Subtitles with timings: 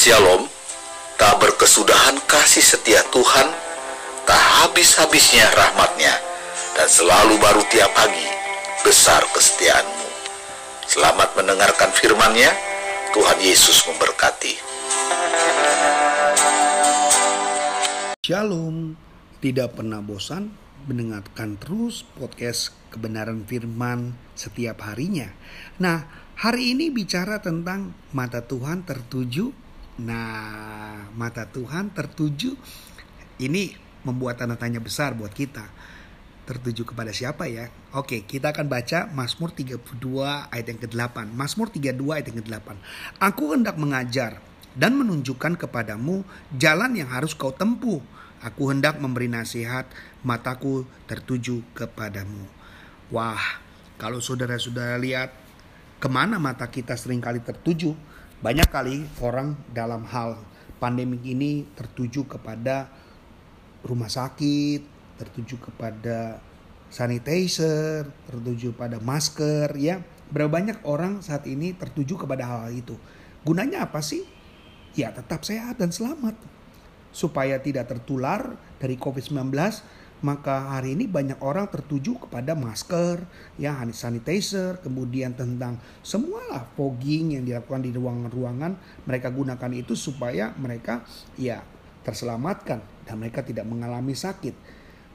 [0.00, 0.48] Shalom,
[1.20, 3.52] tak berkesudahan kasih setia Tuhan,
[4.24, 6.16] tak habis-habisnya rahmatnya,
[6.72, 8.24] dan selalu baru tiap pagi,
[8.80, 10.08] besar kesetiaanmu.
[10.88, 12.48] Selamat mendengarkan firman-Nya,
[13.12, 14.56] Tuhan Yesus memberkati.
[18.24, 18.96] Shalom,
[19.44, 20.48] tidak pernah bosan
[20.88, 25.28] mendengarkan terus podcast kebenaran firman setiap harinya.
[25.76, 26.08] Nah,
[26.40, 29.68] hari ini bicara tentang mata Tuhan tertuju.
[30.00, 32.56] Nah, mata Tuhan tertuju
[33.36, 35.68] ini membuat tanda tanya besar buat kita.
[36.48, 37.68] Tertuju kepada siapa ya?
[37.92, 41.30] Oke, kita akan baca Mazmur 32 ayat yang ke-8.
[41.36, 42.68] Mazmur 32 ayat yang ke-8.
[43.20, 44.40] Aku hendak mengajar
[44.74, 46.24] dan menunjukkan kepadamu
[46.56, 48.00] jalan yang harus kau tempuh.
[48.40, 49.84] Aku hendak memberi nasihat,
[50.24, 52.48] mataku tertuju kepadamu.
[53.12, 53.60] Wah,
[54.00, 55.36] kalau saudara-saudara lihat
[56.00, 57.92] ke mana mata kita sering kali tertuju,
[58.40, 60.40] banyak kali orang dalam hal
[60.80, 62.88] pandemik ini tertuju kepada
[63.84, 64.80] rumah sakit,
[65.20, 66.40] tertuju kepada
[66.88, 70.00] sanitizer, tertuju pada masker, ya.
[70.32, 72.96] Berapa banyak orang saat ini tertuju kepada hal, -hal itu.
[73.44, 74.24] Gunanya apa sih?
[74.96, 76.34] Ya tetap sehat dan selamat.
[77.12, 79.52] Supaya tidak tertular dari COVID-19,
[80.20, 83.24] maka hari ini banyak orang tertuju kepada masker,
[83.56, 88.72] ya hand sanitizer, kemudian tentang semualah fogging yang dilakukan di ruangan-ruangan
[89.08, 91.00] mereka gunakan itu supaya mereka
[91.40, 91.64] ya
[92.04, 94.52] terselamatkan dan mereka tidak mengalami sakit.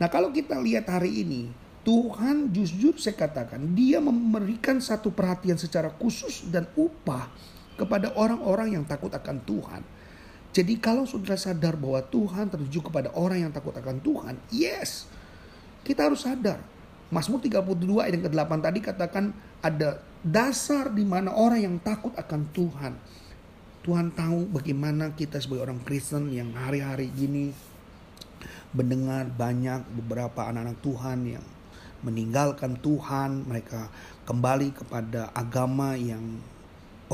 [0.00, 1.42] Nah kalau kita lihat hari ini
[1.84, 7.28] Tuhan jujur saya katakan dia memberikan satu perhatian secara khusus dan upah
[7.76, 9.82] kepada orang-orang yang takut akan Tuhan.
[10.54, 15.10] Jadi kalau saudara sadar bahwa Tuhan tertuju kepada orang yang takut akan Tuhan, yes.
[15.82, 16.62] Kita harus sadar.
[17.10, 22.46] Mazmur 32 ayat yang ke-8 tadi katakan ada dasar di mana orang yang takut akan
[22.54, 22.94] Tuhan.
[23.84, 27.52] Tuhan tahu bagaimana kita sebagai orang Kristen yang hari-hari gini
[28.72, 31.44] mendengar banyak beberapa anak-anak Tuhan yang
[32.04, 33.88] meninggalkan Tuhan, mereka
[34.24, 36.40] kembali kepada agama yang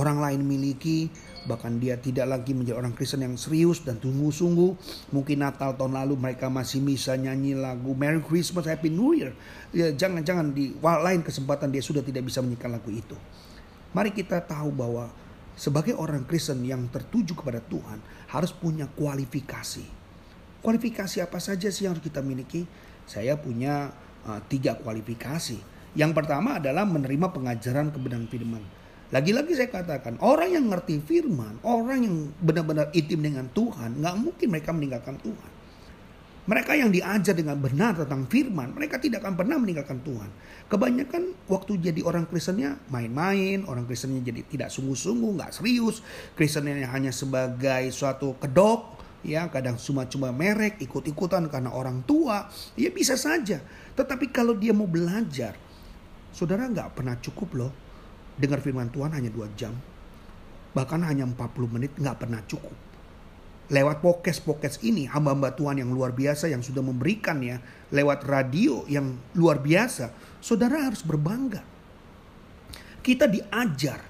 [0.01, 1.13] orang lain miliki,
[1.45, 4.73] bahkan dia tidak lagi menjadi orang Kristen yang serius dan sungguh-sungguh.
[5.13, 9.37] Mungkin Natal tahun lalu mereka masih bisa nyanyi lagu Merry Christmas, Happy New Year.
[9.77, 13.17] Ya, jangan-jangan di lain kesempatan dia sudah tidak bisa menyanyikan lagu itu.
[13.93, 15.13] Mari kita tahu bahwa
[15.61, 18.01] sebagai orang Kristen yang tertuju kepada Tuhan
[18.33, 19.85] harus punya kualifikasi.
[20.65, 22.65] Kualifikasi apa saja sih yang harus kita miliki?
[23.05, 23.93] Saya punya
[24.25, 25.59] uh, tiga kualifikasi.
[25.99, 28.63] Yang pertama adalah menerima pengajaran kebenaran firman.
[29.11, 34.47] Lagi-lagi saya katakan, orang yang ngerti firman, orang yang benar-benar intim dengan Tuhan, nggak mungkin
[34.55, 35.51] mereka meninggalkan Tuhan.
[36.47, 40.31] Mereka yang diajar dengan benar tentang firman, mereka tidak akan pernah meninggalkan Tuhan.
[40.71, 46.07] Kebanyakan waktu jadi orang Kristennya main-main, orang Kristennya jadi tidak sungguh-sungguh, nggak serius.
[46.39, 48.95] Kristennya hanya sebagai suatu kedok,
[49.27, 52.47] ya kadang cuma-cuma merek, ikut-ikutan karena orang tua,
[52.79, 53.59] ya bisa saja.
[53.99, 55.59] Tetapi kalau dia mau belajar,
[56.31, 57.90] saudara nggak pernah cukup loh
[58.41, 59.77] dengar firman Tuhan hanya dua jam.
[60.73, 61.37] Bahkan hanya 40
[61.77, 62.73] menit nggak pernah cukup.
[63.71, 67.63] Lewat podcast-podcast ini hamba-hamba Tuhan yang luar biasa yang sudah memberikannya
[67.95, 70.11] lewat radio yang luar biasa,
[70.43, 71.63] saudara harus berbangga.
[72.99, 74.03] Kita diajar,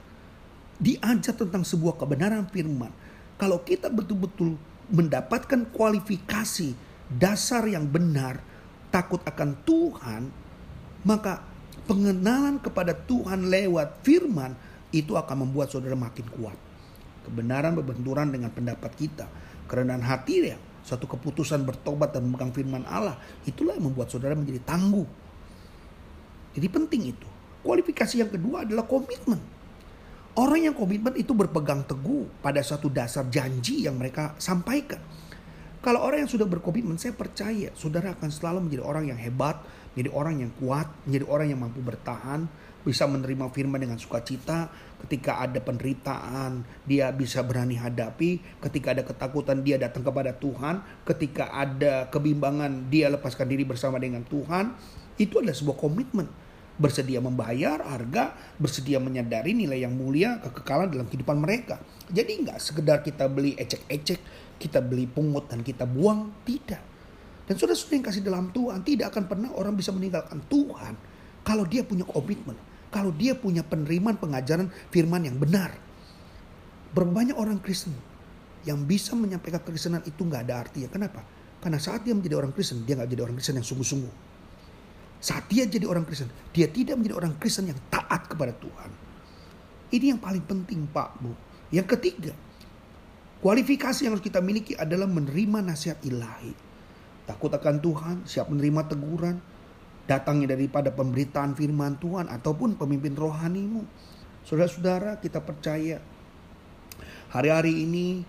[0.80, 2.88] diajar tentang sebuah kebenaran firman.
[3.36, 4.56] Kalau kita betul-betul
[4.88, 6.72] mendapatkan kualifikasi
[7.12, 8.40] dasar yang benar,
[8.88, 10.22] takut akan Tuhan,
[11.04, 11.49] maka
[11.90, 14.54] pengenalan kepada Tuhan lewat firman
[14.94, 16.54] itu akan membuat saudara makin kuat.
[17.26, 19.26] Kebenaran berbenturan dengan pendapat kita.
[19.70, 24.62] Kerendahan hati ya, satu keputusan bertobat dan memegang firman Allah, itulah yang membuat saudara menjadi
[24.66, 25.06] tangguh.
[26.56, 27.28] Jadi penting itu.
[27.60, 29.38] Kualifikasi yang kedua adalah komitmen.
[30.34, 35.02] Orang yang komitmen itu berpegang teguh pada satu dasar janji yang mereka sampaikan.
[35.80, 39.60] Kalau orang yang sudah berkomitmen, saya percaya saudara akan selalu menjadi orang yang hebat,
[39.94, 42.46] menjadi orang yang kuat, menjadi orang yang mampu bertahan,
[42.80, 44.72] bisa menerima firman dengan sukacita.
[45.04, 48.60] Ketika ada penderitaan, dia bisa berani hadapi.
[48.60, 50.84] Ketika ada ketakutan, dia datang kepada Tuhan.
[51.04, 54.76] Ketika ada kebimbangan, dia lepaskan diri bersama dengan Tuhan.
[55.20, 56.28] Itu adalah sebuah komitmen.
[56.80, 61.76] Bersedia membayar harga, bersedia menyadari nilai yang mulia, kekekalan dalam kehidupan mereka.
[62.08, 64.20] Jadi nggak sekedar kita beli ecek-ecek,
[64.56, 66.89] kita beli pungut dan kita buang, tidak
[67.50, 70.94] dan saudara-saudara yang kasih dalam Tuhan, tidak akan pernah orang bisa meninggalkan Tuhan
[71.42, 72.54] kalau dia punya komitmen,
[72.94, 75.74] kalau dia punya penerimaan pengajaran firman yang benar.
[76.94, 77.90] Berbanyak orang Kristen
[78.62, 80.86] yang bisa menyampaikan kekristenan itu nggak ada artinya.
[80.94, 81.26] Kenapa?
[81.58, 84.14] Karena saat dia menjadi orang Kristen, dia nggak jadi orang Kristen yang sungguh-sungguh.
[85.18, 88.90] Saat dia jadi orang Kristen, dia tidak menjadi orang Kristen yang taat kepada Tuhan.
[89.90, 91.34] Ini yang paling penting Pak Bu.
[91.74, 92.30] Yang ketiga,
[93.40, 96.69] Kualifikasi yang harus kita miliki adalah menerima nasihat ilahi.
[97.28, 99.36] Takut akan Tuhan, siap menerima teguran,
[100.06, 103.86] datangnya daripada pemberitaan firman Tuhan ataupun pemimpin rohanimu.
[104.42, 106.00] Saudara-saudara, kita percaya
[107.30, 108.24] hari-hari ini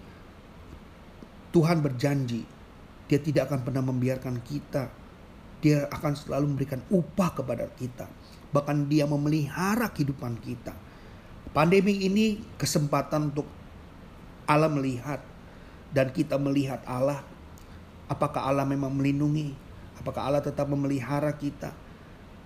[1.52, 2.62] Tuhan berjanji
[3.12, 4.88] dia tidak akan pernah membiarkan kita.
[5.60, 8.08] Dia akan selalu memberikan upah kepada kita.
[8.56, 10.72] Bahkan dia memelihara kehidupan kita.
[11.52, 13.44] Pandemi ini kesempatan untuk
[14.48, 15.20] Allah melihat
[15.92, 17.20] dan kita melihat Allah.
[18.12, 19.56] Apakah Allah memang melindungi?
[19.96, 21.72] Apakah Allah tetap memelihara kita?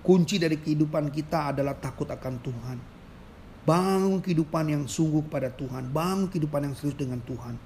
[0.06, 2.78] Kunci dari kehidupan kita adalah takut akan Tuhan.
[3.66, 5.90] Bangun kehidupan yang sungguh kepada Tuhan.
[5.90, 7.58] Bangun kehidupan yang serius dengan Tuhan.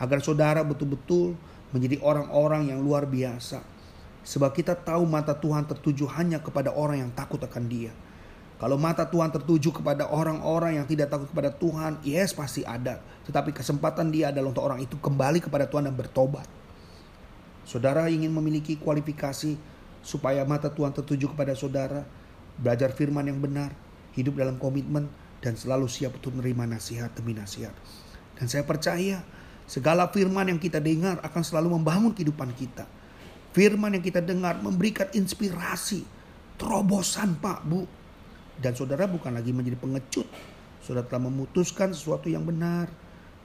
[0.00, 1.36] Agar saudara betul-betul
[1.76, 3.60] menjadi orang-orang yang luar biasa.
[4.24, 7.92] Sebab kita tahu mata Tuhan tertuju hanya kepada orang yang takut akan dia.
[8.56, 13.02] Kalau mata Tuhan tertuju kepada orang-orang yang tidak takut kepada Tuhan, yes pasti ada.
[13.28, 16.61] Tetapi kesempatan dia adalah untuk orang itu kembali kepada Tuhan dan bertobat.
[17.62, 19.54] Saudara ingin memiliki kualifikasi
[20.02, 22.02] supaya mata Tuhan tertuju kepada saudara,
[22.58, 23.70] belajar firman yang benar,
[24.18, 25.06] hidup dalam komitmen,
[25.42, 27.74] dan selalu siap untuk menerima nasihat demi nasihat.
[28.38, 29.22] Dan saya percaya
[29.66, 32.86] segala firman yang kita dengar akan selalu membangun kehidupan kita.
[33.54, 36.02] Firman yang kita dengar memberikan inspirasi,
[36.58, 37.84] terobosan Pak, Bu,
[38.58, 40.26] dan saudara bukan lagi menjadi pengecut.
[40.82, 42.90] Saudara telah memutuskan sesuatu yang benar,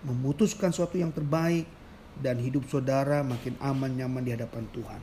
[0.01, 1.69] memutuskan sesuatu yang terbaik,
[2.21, 5.01] dan hidup saudara makin aman nyaman di hadapan Tuhan.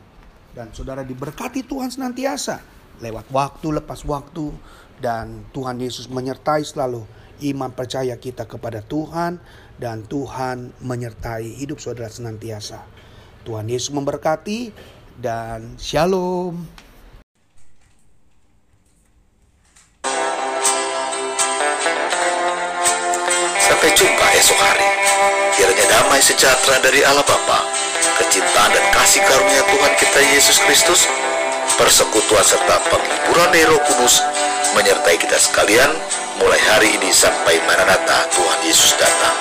[0.55, 2.63] Dan saudara diberkati Tuhan senantiasa
[3.03, 4.55] lewat waktu lepas waktu
[5.03, 7.03] dan Tuhan Yesus menyertai selalu
[7.51, 9.43] iman percaya kita kepada Tuhan
[9.83, 12.87] dan Tuhan menyertai hidup saudara senantiasa.
[13.43, 14.71] Tuhan Yesus memberkati
[15.19, 16.63] dan shalom.
[26.05, 27.65] Damai sejahtera dari Allah Bapa,
[28.21, 31.09] kecintaan dan kasih karunia Tuhan kita Yesus Kristus,
[31.81, 34.21] persekutuan serta penghiburan Roh Kudus
[34.77, 35.89] menyertai kita sekalian
[36.37, 39.33] mulai hari ini sampai Maranatha Tuhan Yesus datang.